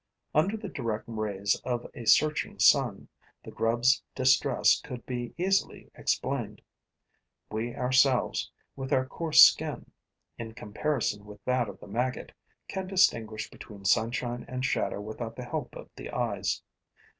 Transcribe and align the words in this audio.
Under 0.33 0.57
the 0.57 0.67
direct 0.67 1.03
rays 1.07 1.53
of 1.63 1.85
a 1.93 2.05
searching 2.05 2.57
sun, 2.57 3.07
the 3.43 3.51
grub's 3.51 4.01
distress 4.15 4.81
could 4.83 5.05
be 5.05 5.35
easily 5.37 5.91
explained. 5.93 6.63
We 7.51 7.75
ourselves; 7.75 8.49
with 8.75 8.91
our 8.91 9.05
coarse 9.05 9.43
skin, 9.43 9.91
in 10.39 10.55
comparison 10.55 11.23
with 11.25 11.45
that 11.45 11.69
of 11.69 11.79
the 11.79 11.87
maggot, 11.87 12.31
can 12.67 12.87
distinguish 12.87 13.51
between 13.51 13.85
sunshine 13.85 14.43
and 14.47 14.65
shadow 14.65 14.99
without 14.99 15.35
the 15.35 15.45
help 15.45 15.75
of 15.75 15.87
the 15.95 16.09
eyes. 16.09 16.63